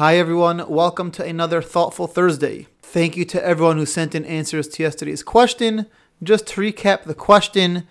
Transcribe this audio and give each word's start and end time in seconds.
Hi, 0.00 0.16
everyone. 0.16 0.66
Welcome 0.66 1.10
to 1.10 1.24
another 1.26 1.60
Thoughtful 1.60 2.06
Thursday. 2.06 2.68
Thank 2.80 3.18
you 3.18 3.26
to 3.26 3.44
everyone 3.44 3.76
who 3.76 3.84
sent 3.84 4.14
in 4.14 4.24
answers 4.24 4.66
to 4.68 4.82
yesterday's 4.82 5.22
question. 5.22 5.84
Just 6.22 6.46
to 6.46 6.62
recap 6.62 7.02
the 7.02 7.12
question, 7.12 7.86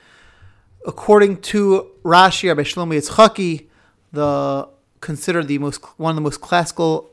according 0.87 1.39
to 1.41 1.91
Rashi, 2.03 2.47
Rabbi 2.47 2.63
Shlomo 2.63 2.97
Yitzchaki, 2.97 3.67
the 4.11 4.67
considered 5.01 5.47
the 5.47 5.59
most 5.59 5.85
one 5.99 6.09
of 6.09 6.15
the 6.15 6.21
most 6.21 6.41
classical 6.41 7.11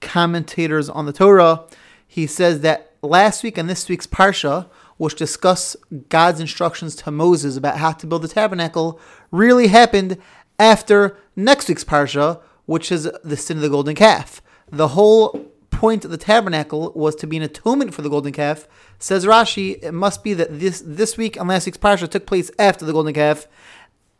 commentators 0.00 0.88
on 0.88 1.04
the 1.04 1.12
Torah, 1.12 1.64
he 2.08 2.26
says 2.26 2.60
that 2.60 2.94
last 3.02 3.42
week 3.42 3.58
and 3.58 3.68
this 3.68 3.86
week's 3.86 4.06
parsha, 4.06 4.66
which 4.96 5.14
discuss 5.14 5.76
God's 6.08 6.40
instructions 6.40 6.96
to 6.96 7.10
Moses 7.10 7.58
about 7.58 7.76
how 7.76 7.92
to 7.92 8.06
build 8.06 8.22
the 8.22 8.28
tabernacle, 8.28 8.98
really 9.30 9.66
happened 9.66 10.16
after 10.58 11.18
next 11.36 11.68
week's 11.68 11.84
parsha, 11.84 12.40
which 12.66 12.92
is 12.92 13.10
the 13.24 13.36
sin 13.36 13.58
of 13.58 13.62
the 13.62 13.68
golden 13.68 13.94
calf. 13.94 14.42
The 14.70 14.88
whole 14.88 15.52
point 15.70 16.04
of 16.04 16.10
the 16.10 16.16
tabernacle 16.16 16.92
was 16.94 17.16
to 17.16 17.26
be 17.26 17.36
an 17.36 17.42
atonement 17.42 17.92
for 17.92 18.02
the 18.02 18.08
golden 18.08 18.32
calf. 18.32 18.68
Says 18.98 19.24
Rashi, 19.24 19.82
it 19.82 19.92
must 19.92 20.22
be 20.22 20.32
that 20.34 20.60
this 20.60 20.82
this 20.84 21.16
week 21.16 21.36
and 21.36 21.48
last 21.48 21.66
week's 21.66 21.78
parsha 21.78 22.08
took 22.08 22.26
place 22.26 22.50
after 22.58 22.84
the 22.84 22.92
golden 22.92 23.14
calf, 23.14 23.48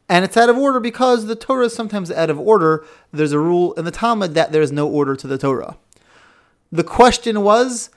and 0.09 0.25
it's 0.25 0.37
out 0.37 0.51
of 0.51 0.59
order 0.59 0.81
because 0.81 1.27
the 1.27 1.37
Torah 1.37 1.67
is 1.67 1.75
sometimes 1.75 2.11
out 2.11 2.31
of 2.31 2.39
order. 2.39 2.85
There's 3.13 3.33
a 3.33 3.39
rule 3.39 3.73
in 3.75 3.85
the 3.85 3.91
Talmud 3.91 4.35
that 4.35 4.53
there 4.53 4.63
is 4.63 4.73
no 4.73 4.89
order 4.89 5.15
to 5.15 5.27
the 5.27 5.39
Torah. 5.39 5.77
The 6.73 6.85
question 6.85 7.43
was 7.43 7.91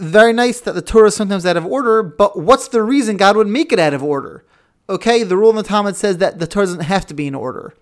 very 0.00 0.32
nice 0.32 0.60
that 0.60 0.74
the 0.74 0.82
Torah 0.82 1.08
is 1.08 1.16
sometimes 1.16 1.44
out 1.46 1.56
of 1.56 1.66
order, 1.66 2.02
but 2.02 2.38
what's 2.38 2.68
the 2.68 2.82
reason 2.82 3.16
God 3.16 3.36
would 3.36 3.46
make 3.46 3.72
it 3.72 3.78
out 3.78 3.94
of 3.94 4.02
order? 4.02 4.44
Okay, 4.88 5.22
the 5.22 5.36
rule 5.36 5.50
in 5.50 5.56
the 5.56 5.62
Talmud 5.62 5.96
says 5.96 6.18
that 6.18 6.38
the 6.38 6.46
Torah 6.46 6.66
doesn't 6.66 6.80
have 6.80 7.06
to 7.06 7.14
be 7.14 7.26
in 7.26 7.34
order. 7.34 7.74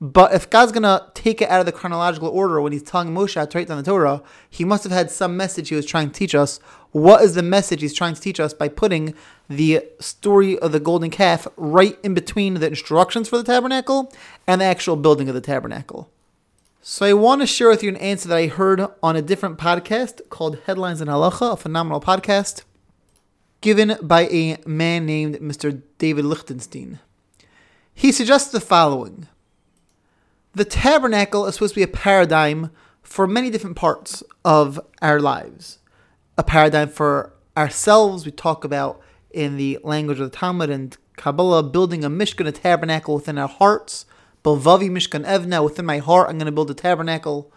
But 0.00 0.34
if 0.34 0.50
God's 0.50 0.72
gonna 0.72 1.10
take 1.14 1.40
it 1.40 1.48
out 1.48 1.60
of 1.60 1.66
the 1.66 1.72
chronological 1.72 2.28
order 2.28 2.60
when 2.60 2.72
He's 2.72 2.82
telling 2.82 3.08
Moshe 3.08 3.48
to 3.48 3.58
write 3.58 3.68
down 3.68 3.76
the 3.78 3.82
Torah, 3.82 4.22
He 4.50 4.64
must 4.64 4.84
have 4.84 4.92
had 4.92 5.10
some 5.10 5.36
message 5.36 5.68
He 5.68 5.76
was 5.76 5.86
trying 5.86 6.10
to 6.10 6.14
teach 6.14 6.34
us. 6.34 6.58
What 6.90 7.22
is 7.22 7.34
the 7.34 7.42
message 7.42 7.80
He's 7.80 7.94
trying 7.94 8.14
to 8.14 8.20
teach 8.20 8.40
us 8.40 8.52
by 8.52 8.68
putting 8.68 9.14
the 9.48 9.84
story 10.00 10.58
of 10.58 10.72
the 10.72 10.80
golden 10.80 11.10
calf 11.10 11.46
right 11.56 11.98
in 12.02 12.14
between 12.14 12.54
the 12.54 12.66
instructions 12.66 13.28
for 13.28 13.38
the 13.38 13.44
tabernacle 13.44 14.12
and 14.46 14.60
the 14.60 14.66
actual 14.66 14.96
building 14.96 15.28
of 15.28 15.34
the 15.34 15.40
tabernacle? 15.40 16.10
So 16.82 17.06
I 17.06 17.14
want 17.14 17.40
to 17.40 17.46
share 17.46 17.70
with 17.70 17.82
you 17.82 17.88
an 17.88 17.96
answer 17.96 18.28
that 18.28 18.36
I 18.36 18.46
heard 18.46 18.86
on 19.02 19.16
a 19.16 19.22
different 19.22 19.56
podcast 19.56 20.28
called 20.28 20.58
Headlines 20.66 21.00
in 21.00 21.08
Halacha, 21.08 21.54
a 21.54 21.56
phenomenal 21.56 22.00
podcast, 22.00 22.64
given 23.62 23.96
by 24.02 24.26
a 24.26 24.58
man 24.66 25.06
named 25.06 25.36
Mr. 25.36 25.80
David 25.96 26.26
Lichtenstein. 26.26 26.98
He 27.94 28.12
suggests 28.12 28.52
the 28.52 28.60
following. 28.60 29.28
The 30.54 30.64
tabernacle 30.64 31.46
is 31.46 31.54
supposed 31.54 31.74
to 31.74 31.80
be 31.80 31.84
a 31.84 31.88
paradigm 31.88 32.70
for 33.02 33.26
many 33.26 33.50
different 33.50 33.76
parts 33.76 34.22
of 34.44 34.80
our 35.02 35.20
lives. 35.20 35.78
A 36.38 36.42
paradigm 36.42 36.88
for 36.88 37.32
ourselves, 37.56 38.24
we 38.24 38.32
talk 38.32 38.64
about 38.64 39.00
in 39.30 39.56
the 39.56 39.78
language 39.82 40.20
of 40.20 40.30
the 40.30 40.36
Talmud 40.36 40.70
and 40.70 40.96
Kabbalah, 41.16 41.64
building 41.64 42.04
a 42.04 42.10
Mishkan, 42.10 42.46
a 42.46 42.52
tabernacle 42.52 43.14
within 43.14 43.38
our 43.38 43.48
hearts 43.48 44.06
Bilvavi 44.44 44.90
Mishkan 44.90 45.24
Evneh, 45.24 45.64
within 45.64 45.86
my 45.86 45.98
heart, 45.98 46.28
I'm 46.28 46.36
going 46.36 46.46
to 46.46 46.52
build 46.52 46.70
a 46.70 46.74
tabernacle. 46.74 47.50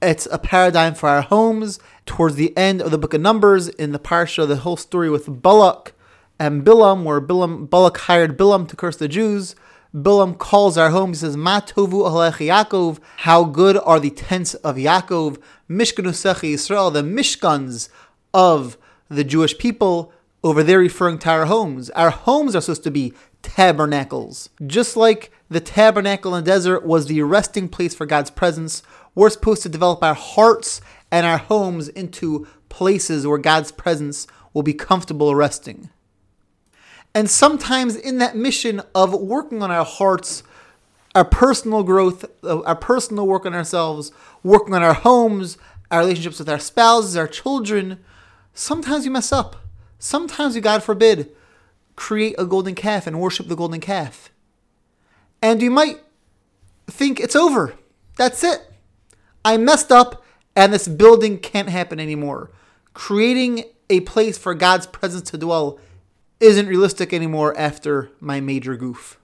It's 0.00 0.28
a 0.30 0.38
paradigm 0.38 0.94
for 0.94 1.08
our 1.08 1.22
homes. 1.22 1.80
Towards 2.06 2.36
the 2.36 2.56
end 2.56 2.80
of 2.80 2.92
the 2.92 2.98
book 2.98 3.14
of 3.14 3.20
Numbers, 3.20 3.68
in 3.68 3.90
the 3.90 3.98
parsha, 3.98 4.46
the 4.46 4.58
whole 4.58 4.76
story 4.76 5.10
with 5.10 5.42
Balak 5.42 5.94
and 6.38 6.64
Bilam, 6.64 7.02
where 7.02 7.20
Bilam, 7.20 7.68
Balak 7.68 7.98
hired 7.98 8.38
Bilam 8.38 8.68
to 8.68 8.76
curse 8.76 8.96
the 8.96 9.08
Jews. 9.08 9.56
Bilam 10.02 10.36
calls 10.36 10.76
our 10.76 10.90
home. 10.90 11.10
He 11.10 11.16
says, 11.16 11.36
"Ma 11.36 11.60
tovu 11.60 12.02
Yaakov." 12.02 12.98
How 13.18 13.44
good 13.44 13.76
are 13.78 14.00
the 14.00 14.10
tents 14.10 14.54
of 14.54 14.76
Yaakov? 14.76 15.38
Mishkenosecha 15.68 16.52
Israel, 16.52 16.90
the 16.90 17.02
mishkans 17.02 17.88
of 18.32 18.76
the 19.08 19.24
Jewish 19.24 19.56
people. 19.58 20.12
Over 20.44 20.62
there, 20.62 20.78
referring 20.78 21.18
to 21.20 21.30
our 21.30 21.46
homes. 21.46 21.90
Our 21.90 22.10
homes 22.10 22.54
are 22.54 22.60
supposed 22.60 22.84
to 22.84 22.92
be 22.92 23.12
tabernacles, 23.42 24.50
just 24.64 24.96
like 24.96 25.32
the 25.50 25.58
tabernacle 25.58 26.32
in 26.34 26.44
the 26.44 26.50
desert 26.50 26.86
was 26.86 27.06
the 27.06 27.22
resting 27.22 27.68
place 27.68 27.92
for 27.92 28.06
God's 28.06 28.30
presence. 28.30 28.82
We're 29.16 29.30
supposed 29.30 29.62
to 29.64 29.68
develop 29.68 30.00
our 30.02 30.14
hearts 30.14 30.80
and 31.10 31.26
our 31.26 31.38
homes 31.38 31.88
into 31.88 32.46
places 32.68 33.26
where 33.26 33.38
God's 33.38 33.72
presence 33.72 34.28
will 34.54 34.62
be 34.62 34.74
comfortable 34.74 35.34
resting. 35.34 35.90
And 37.18 37.28
sometimes 37.28 37.96
in 37.96 38.18
that 38.18 38.36
mission 38.36 38.80
of 38.94 39.12
working 39.12 39.60
on 39.60 39.72
our 39.72 39.84
hearts, 39.84 40.44
our 41.16 41.24
personal 41.24 41.82
growth, 41.82 42.24
uh, 42.44 42.62
our 42.62 42.76
personal 42.76 43.26
work 43.26 43.44
on 43.44 43.54
ourselves, 43.54 44.12
working 44.44 44.72
on 44.72 44.84
our 44.84 44.94
homes, 44.94 45.58
our 45.90 45.98
relationships 45.98 46.38
with 46.38 46.48
our 46.48 46.60
spouses, 46.60 47.16
our 47.16 47.26
children, 47.26 47.98
sometimes 48.54 49.02
we 49.02 49.10
mess 49.10 49.32
up. 49.32 49.56
Sometimes 49.98 50.54
we, 50.54 50.60
God 50.60 50.84
forbid, 50.84 51.34
create 51.96 52.36
a 52.38 52.44
golden 52.44 52.76
calf 52.76 53.04
and 53.08 53.20
worship 53.20 53.48
the 53.48 53.56
golden 53.56 53.80
calf. 53.80 54.30
And 55.42 55.60
you 55.60 55.72
might 55.72 55.98
think 56.86 57.18
it's 57.18 57.34
over. 57.34 57.74
That's 58.16 58.44
it. 58.44 58.60
I 59.44 59.56
messed 59.56 59.90
up 59.90 60.24
and 60.54 60.72
this 60.72 60.86
building 60.86 61.40
can't 61.40 61.68
happen 61.68 61.98
anymore. 61.98 62.52
Creating 62.94 63.64
a 63.90 64.02
place 64.02 64.38
for 64.38 64.54
God's 64.54 64.86
presence 64.86 65.32
to 65.32 65.36
dwell 65.36 65.80
isn't 66.40 66.66
realistic 66.66 67.12
anymore 67.12 67.56
after 67.58 68.10
my 68.20 68.40
major 68.40 68.76
goof. 68.76 69.18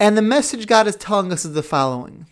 And 0.00 0.16
the 0.16 0.22
message 0.22 0.66
God 0.66 0.86
is 0.86 0.96
telling 0.96 1.32
us 1.32 1.44
is 1.44 1.54
the 1.54 1.62
following. 1.62 2.26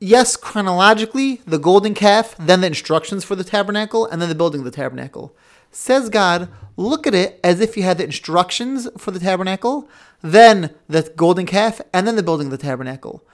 Yes, 0.00 0.36
chronologically, 0.36 1.40
the 1.46 1.58
golden 1.58 1.94
calf, 1.94 2.34
then 2.38 2.60
the 2.60 2.66
instructions 2.66 3.24
for 3.24 3.36
the 3.36 3.44
tabernacle, 3.44 4.06
and 4.06 4.20
then 4.20 4.28
the 4.28 4.34
building 4.34 4.60
of 4.60 4.64
the 4.64 4.70
tabernacle. 4.70 5.34
Says 5.70 6.10
God, 6.10 6.48
look 6.76 7.06
at 7.06 7.14
it 7.14 7.40
as 7.42 7.60
if 7.60 7.76
you 7.76 7.84
had 7.84 7.98
the 7.98 8.04
instructions 8.04 8.88
for 8.98 9.12
the 9.12 9.20
tabernacle, 9.20 9.88
then 10.20 10.74
the 10.88 11.10
golden 11.16 11.46
calf, 11.46 11.80
and 11.92 12.06
then 12.06 12.16
the 12.16 12.22
building 12.22 12.48
of 12.48 12.50
the 12.50 12.58
tabernacle. 12.58 13.24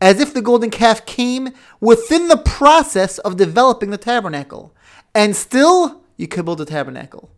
As 0.00 0.20
if 0.20 0.32
the 0.32 0.42
golden 0.42 0.70
calf 0.70 1.04
came 1.04 1.50
within 1.80 2.28
the 2.28 2.36
process 2.36 3.18
of 3.18 3.36
developing 3.36 3.90
the 3.90 3.98
tabernacle. 3.98 4.74
And 5.14 5.34
still, 5.34 6.02
you 6.16 6.28
could 6.28 6.44
build 6.44 6.60
a 6.60 6.64
tabernacle. 6.64 7.30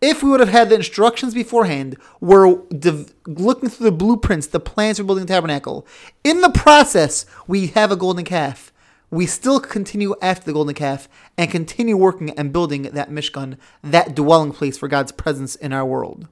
If 0.00 0.22
we 0.22 0.30
would 0.30 0.40
have 0.40 0.50
had 0.50 0.68
the 0.68 0.76
instructions 0.76 1.34
beforehand, 1.34 1.96
we're 2.20 2.56
de- 2.68 3.06
looking 3.26 3.70
through 3.70 3.86
the 3.86 3.96
blueprints, 3.96 4.46
the 4.46 4.60
plans 4.60 4.98
for 4.98 5.04
building 5.04 5.24
the 5.24 5.32
tabernacle. 5.32 5.86
In 6.22 6.42
the 6.42 6.50
process, 6.50 7.24
we 7.46 7.68
have 7.68 7.90
a 7.90 7.96
golden 7.96 8.24
calf 8.24 8.72
we 9.10 9.26
still 9.26 9.60
continue 9.60 10.14
after 10.20 10.46
the 10.46 10.52
golden 10.52 10.74
calf 10.74 11.08
and 11.38 11.50
continue 11.50 11.96
working 11.96 12.30
and 12.30 12.52
building 12.52 12.82
that 12.82 13.10
Mishkan, 13.10 13.56
that 13.82 14.14
dwelling 14.14 14.52
place 14.52 14.76
for 14.76 14.88
God's 14.88 15.12
presence 15.12 15.54
in 15.54 15.72
our 15.72 15.84
world. 15.84 16.26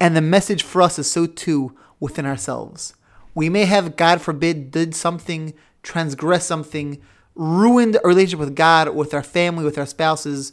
And 0.00 0.14
the 0.14 0.20
message 0.20 0.62
for 0.62 0.82
us 0.82 0.98
is 0.98 1.10
so 1.10 1.26
too 1.26 1.74
within 1.98 2.26
ourselves. 2.26 2.94
We 3.34 3.48
may 3.48 3.64
have, 3.64 3.96
God 3.96 4.20
forbid, 4.20 4.70
did 4.70 4.94
something, 4.94 5.54
transgressed 5.82 6.46
something, 6.46 7.00
ruined 7.34 7.96
a 7.96 8.06
relationship 8.06 8.40
with 8.40 8.54
God, 8.54 8.94
with 8.94 9.14
our 9.14 9.22
family, 9.22 9.64
with 9.64 9.78
our 9.78 9.86
spouses, 9.86 10.52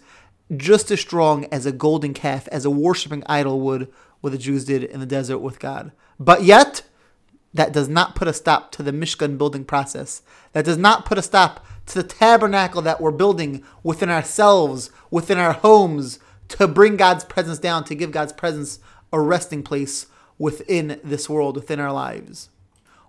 just 0.58 0.91
as 0.91 1.00
strong 1.00 1.46
as 1.46 1.66
a 1.66 1.72
golden 1.72 2.14
calf, 2.14 2.47
as 2.52 2.66
a 2.66 2.69
worshiping 2.69 3.24
idol 3.28 3.59
would, 3.62 3.91
what 4.22 4.31
the 4.31 4.38
Jews 4.38 4.66
did 4.66 4.84
in 4.84 5.00
the 5.00 5.06
desert 5.06 5.40
with 5.40 5.59
God. 5.59 5.91
But 6.19 6.44
yet, 6.44 6.84
that 7.53 7.74
does 7.74 7.90
not 7.90 8.16
put 8.16 8.28
a 8.28 8.34
stop 8.34 8.72
to 8.72 8.84
the 8.84 8.92
Mishkan 8.92 9.38
building 9.38 9.66
process. 9.66 10.22
That 10.53 10.66
does 10.66 10.78
not 10.78 11.06
put 11.06 11.18
a 11.18 11.22
stop 11.22 11.66
to 11.88 12.02
the 12.02 12.08
tabernacle 12.08 12.81
that 12.81 13.02
we're 13.02 13.12
building 13.12 13.63
within 13.84 14.09
ourselves, 14.09 14.90
within 15.12 15.38
our 15.38 15.53
homes, 15.53 16.19
to 16.50 16.68
bring 16.68 16.97
God's 16.97 17.24
presence 17.24 17.59
down, 17.59 17.84
to 17.86 17.96
give 17.96 18.12
God's 18.12 18.34
presence 18.34 18.80
a 19.12 19.19
resting 19.19 19.63
place 19.63 20.08
within 20.38 21.00
this 21.03 21.30
world, 21.30 21.56
within 21.56 21.80
our 21.80 21.92
lives. 21.92 22.50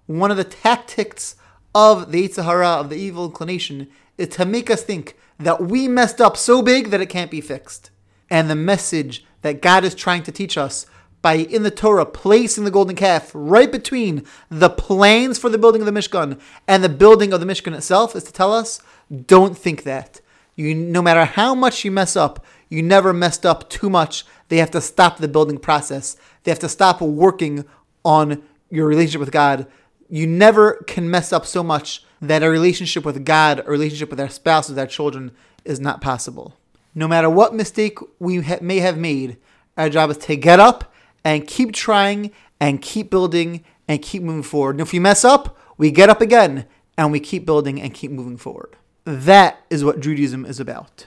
One 0.06 0.31
of 0.31 0.37
the 0.37 0.44
tactics 0.44 1.37
of 1.75 2.12
the 2.12 2.28
Yetzer 2.28 2.44
Hara, 2.44 2.69
of 2.69 2.91
the 2.91 2.97
evil 2.97 3.25
inclination, 3.25 3.89
is 4.19 4.28
to 4.28 4.45
make 4.45 4.71
us 4.71 4.83
think 4.83 5.16
that 5.39 5.63
we 5.63 5.89
messed 5.89 6.21
up 6.21 6.37
so 6.37 6.63
big 6.63 6.91
that 6.91 7.01
it 7.01 7.09
can't 7.09 7.31
be 7.31 7.41
fixed. 7.41 7.91
And 8.31 8.49
the 8.49 8.55
message 8.55 9.25
that 9.43 9.61
God 9.61 9.84
is 9.84 9.95
trying 9.95 10.22
to 10.25 10.33
teach 10.33 10.57
us 10.57 10.87
by 11.25 11.34
in 11.34 11.63
the 11.63 11.71
Torah 11.71 12.05
placing 12.05 12.65
the 12.65 12.71
golden 12.71 12.95
calf 12.95 13.31
right 13.34 13.72
between 13.72 14.25
the 14.51 14.69
plans 14.69 15.39
for 15.39 15.49
the 15.49 15.59
building 15.59 15.81
of 15.81 15.87
the 15.87 15.93
Mishkan 15.93 16.39
and 16.69 16.84
the 16.84 16.89
building 16.89 17.33
of 17.33 17.41
the 17.41 17.47
Mishkan 17.47 17.75
itself 17.75 18.15
is 18.15 18.25
to 18.25 18.33
tell 18.33 18.53
us 18.53 18.83
don't 19.27 19.57
think 19.57 19.84
that. 19.84 20.21
You 20.55 20.75
no 20.75 21.03
matter 21.03 21.25
how 21.25 21.55
much 21.55 21.84
you 21.84 21.91
mess 21.91 22.15
up, 22.15 22.45
you 22.69 22.83
never 22.83 23.13
messed 23.13 23.47
up 23.47 23.71
too 23.71 23.89
much. 23.89 24.25
They 24.49 24.59
have 24.59 24.71
to 24.72 24.81
stop 24.81 25.17
the 25.17 25.28
building 25.28 25.59
process. 25.59 26.17
They 26.43 26.51
have 26.51 26.59
to 26.60 26.69
stop 26.69 27.01
working 27.01 27.65
on 28.05 28.43
your 28.71 28.87
relationship 28.87 29.21
with 29.21 29.33
God. 29.33 29.67
You 30.10 30.27
never 30.27 30.84
can 30.87 31.10
mess 31.10 31.33
up 31.33 31.47
so 31.47 31.63
much 31.63 32.05
that 32.28 32.42
a 32.42 32.50
relationship 32.50 33.04
with 33.04 33.24
God, 33.24 33.60
a 33.60 33.71
relationship 33.71 34.10
with 34.10 34.21
our 34.21 34.28
spouse, 34.28 34.68
with 34.68 34.78
our 34.78 34.86
children 34.86 35.32
is 35.65 35.80
not 35.80 36.00
possible. 36.00 36.56
No 36.94 37.09
matter 37.09 37.28
what 37.28 37.54
mistake 37.54 37.98
we 38.18 38.41
ha- 38.41 38.59
may 38.60 38.78
have 38.78 38.98
made, 38.98 39.36
our 39.76 39.88
job 39.88 40.10
is 40.10 40.18
to 40.18 40.36
get 40.36 40.60
up 40.60 40.92
and 41.24 41.47
keep 41.47 41.72
trying 41.72 42.30
and 42.60 42.80
keep 42.80 43.10
building 43.10 43.65
and 43.88 44.00
keep 44.00 44.22
moving 44.22 44.42
forward. 44.42 44.76
And 44.76 44.80
if 44.80 44.92
we 44.92 44.98
mess 44.98 45.24
up, 45.24 45.59
we 45.76 45.91
get 45.91 46.09
up 46.09 46.21
again 46.21 46.66
and 46.97 47.10
we 47.10 47.21
keep 47.21 47.44
building 47.44 47.80
and 47.80 47.92
keep 47.92 48.10
moving 48.10 48.36
forward. 48.36 48.76
That 49.04 49.60
is 49.71 49.84
what 49.84 50.00
Judaism 50.00 50.47
is 50.47 50.60
about. 50.60 51.06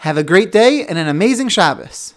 Have 0.00 0.18
a 0.18 0.22
great 0.22 0.52
day 0.52 0.84
and 0.86 0.98
an 0.98 1.08
amazing 1.08 1.48
Shabbos. 1.48 2.14